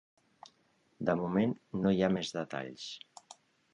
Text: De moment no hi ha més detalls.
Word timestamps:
De 1.11 1.15
moment 1.19 1.53
no 1.83 1.93
hi 1.97 2.03
ha 2.07 2.11
més 2.17 2.33
detalls. 2.39 2.89